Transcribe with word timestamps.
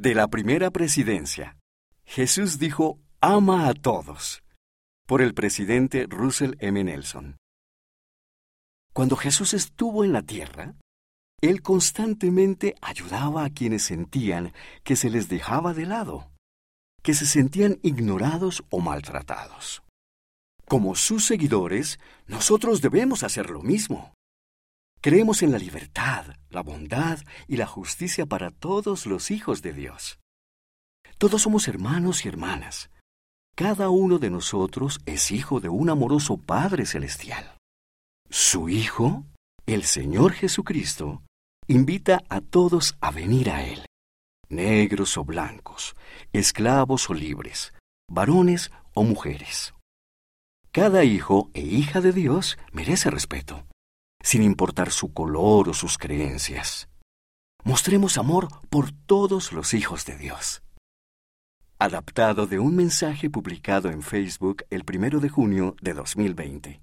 De 0.00 0.14
la 0.14 0.28
primera 0.28 0.70
presidencia, 0.70 1.56
Jesús 2.04 2.60
dijo, 2.60 3.00
ama 3.20 3.66
a 3.66 3.74
todos, 3.74 4.44
por 5.08 5.20
el 5.20 5.34
presidente 5.34 6.06
Russell 6.08 6.54
M. 6.60 6.84
Nelson. 6.84 7.36
Cuando 8.92 9.16
Jesús 9.16 9.54
estuvo 9.54 10.04
en 10.04 10.12
la 10.12 10.22
tierra, 10.22 10.76
Él 11.40 11.62
constantemente 11.62 12.76
ayudaba 12.80 13.44
a 13.44 13.50
quienes 13.50 13.82
sentían 13.82 14.52
que 14.84 14.94
se 14.94 15.10
les 15.10 15.28
dejaba 15.28 15.74
de 15.74 15.86
lado, 15.86 16.30
que 17.02 17.12
se 17.12 17.26
sentían 17.26 17.80
ignorados 17.82 18.62
o 18.70 18.78
maltratados. 18.78 19.82
Como 20.68 20.94
sus 20.94 21.24
seguidores, 21.26 21.98
nosotros 22.28 22.82
debemos 22.82 23.24
hacer 23.24 23.50
lo 23.50 23.62
mismo. 23.62 24.14
Creemos 25.00 25.42
en 25.42 25.52
la 25.52 25.58
libertad, 25.58 26.26
la 26.50 26.62
bondad 26.62 27.20
y 27.46 27.56
la 27.56 27.66
justicia 27.66 28.26
para 28.26 28.50
todos 28.50 29.06
los 29.06 29.30
hijos 29.30 29.62
de 29.62 29.72
Dios. 29.72 30.18
Todos 31.18 31.42
somos 31.42 31.68
hermanos 31.68 32.24
y 32.24 32.28
hermanas. 32.28 32.90
Cada 33.54 33.90
uno 33.90 34.18
de 34.18 34.30
nosotros 34.30 34.98
es 35.06 35.30
hijo 35.30 35.60
de 35.60 35.68
un 35.68 35.88
amoroso 35.90 36.36
Padre 36.36 36.84
Celestial. 36.84 37.56
Su 38.28 38.68
Hijo, 38.68 39.24
el 39.66 39.84
Señor 39.84 40.32
Jesucristo, 40.32 41.22
invita 41.68 42.22
a 42.28 42.40
todos 42.40 42.96
a 43.00 43.10
venir 43.10 43.50
a 43.50 43.64
Él, 43.64 43.86
negros 44.48 45.16
o 45.16 45.24
blancos, 45.24 45.94
esclavos 46.32 47.08
o 47.08 47.14
libres, 47.14 47.72
varones 48.10 48.72
o 48.94 49.04
mujeres. 49.04 49.74
Cada 50.72 51.04
hijo 51.04 51.50
e 51.54 51.62
hija 51.62 52.00
de 52.00 52.12
Dios 52.12 52.58
merece 52.72 53.10
respeto 53.10 53.64
sin 54.28 54.42
importar 54.42 54.90
su 54.90 55.14
color 55.14 55.70
o 55.70 55.72
sus 55.72 55.96
creencias. 55.96 56.90
Mostremos 57.64 58.18
amor 58.18 58.48
por 58.68 58.92
todos 58.92 59.54
los 59.54 59.72
hijos 59.72 60.04
de 60.04 60.18
Dios. 60.18 60.62
Adaptado 61.78 62.46
de 62.46 62.58
un 62.58 62.76
mensaje 62.76 63.30
publicado 63.30 63.88
en 63.88 64.02
Facebook 64.02 64.64
el 64.68 64.84
primero 64.84 65.20
de 65.20 65.30
junio 65.30 65.76
de 65.80 65.94
2020. 65.94 66.76